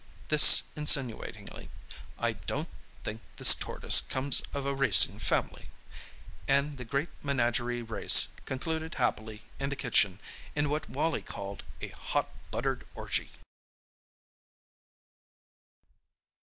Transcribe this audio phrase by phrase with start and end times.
[0.29, 1.69] —this insinuatingly.
[2.17, 2.67] "I don't
[3.03, 9.69] think this tortoise comes of a racing family!"—and the great menagerie race concluded happily in
[9.69, 10.19] the kitchen
[10.55, 13.29] in what Wally called "a hot buttered orgy."